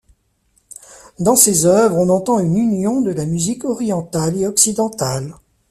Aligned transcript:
Dans 1.19 1.35
ses 1.35 1.67
œuvres 1.67 1.99
on 1.99 2.09
entend 2.09 2.39
une 2.39 2.57
union 2.57 3.01
de 3.01 3.11
la 3.11 3.27
musique 3.27 3.65
orientale 3.65 4.35
et 4.35 4.47
occidentale. 4.47 5.35